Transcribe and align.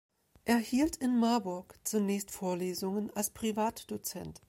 Er 0.45 0.57
hielt 0.57 0.95
in 0.95 1.19
Marburg 1.19 1.75
zunächst 1.83 2.31
Vorlesungen 2.31 3.11
als 3.15 3.29
Privatdozent. 3.29 4.39